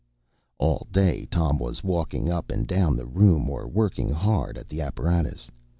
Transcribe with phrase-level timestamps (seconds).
[0.57, 4.81] ”All day Tom was walking up and down the room, or working hard at the
[4.81, 5.51] apparatus.